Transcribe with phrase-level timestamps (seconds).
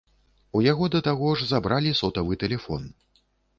[0.59, 2.91] У яго да таго ж забралі сотавы тэлефон.